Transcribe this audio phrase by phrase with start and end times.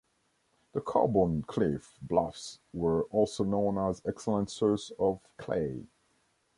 [0.73, 5.85] The Carbon Cliff bluffs were also known as an excellent source of clay.